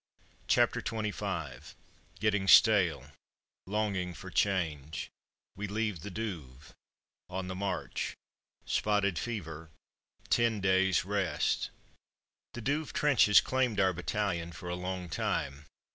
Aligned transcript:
CHAPTER 0.47 0.81
XXV 0.81 1.75
GETTING 2.19 2.47
STALE 2.47 3.11
LONGING 3.67 4.15
FOR 4.15 4.31
CHANGE 4.31 5.11
WE 5.55 5.67
LEAVE 5.67 6.01
THE 6.01 6.09
DOUVE 6.09 6.73
ON 7.29 7.45
THE 7.45 7.53
MARCH 7.53 8.17
SPOTTED 8.65 9.19
FEVER 9.19 9.69
TEN 10.31 10.59
DAYS' 10.59 11.05
REST 11.05 11.69
The 12.55 12.61
Douve 12.63 12.93
trenches 12.93 13.41
claimed 13.41 13.79
our 13.79 13.93
battalion 13.93 14.51
for 14.51 14.69
a 14.69 14.75
long 14.75 15.07
time. 15.07 15.67